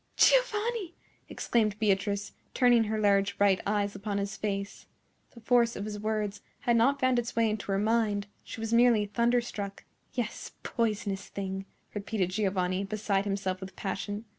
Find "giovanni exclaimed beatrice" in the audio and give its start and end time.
0.17-2.31